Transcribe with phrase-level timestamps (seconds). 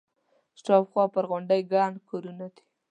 [0.63, 2.63] شاوخوا پر غونډۍ ګڼ کورونه دي.